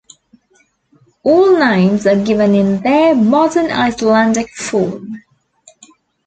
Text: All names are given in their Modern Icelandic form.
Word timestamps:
All 1.21 1.59
names 1.59 2.07
are 2.07 2.15
given 2.15 2.55
in 2.55 2.81
their 2.81 3.13
Modern 3.13 3.69
Icelandic 3.69 4.49
form. 4.49 5.21